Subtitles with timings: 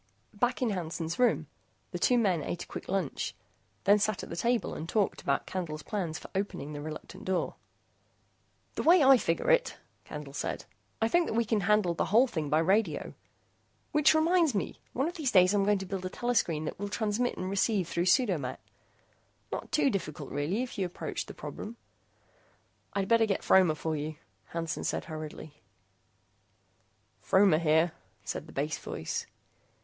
[0.33, 1.45] Back in Hansen's room,
[1.91, 3.35] the two men ate a quick lunch,
[3.83, 7.53] then sat at the table and talked about Candle's plans for opening the reluctant door.
[8.73, 10.65] "The way I figure it," Candle said,
[10.99, 13.13] "I think that we can handle the whole thing by radio.
[13.91, 16.89] Which reminds me, one of these days I'm going to build a telescreen that will
[16.89, 18.59] transmit and receive through pseudo met.
[19.51, 21.77] Not too difficult really if you approach the problem"
[22.93, 24.15] "I better get Fromer for you,"
[24.45, 25.61] Hansen said hurriedly.
[27.21, 27.91] "Fromer here,"
[28.23, 29.27] said the bass voice.